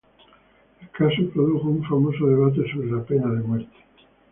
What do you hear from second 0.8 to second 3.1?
El caso produjo un famoso debate sobre la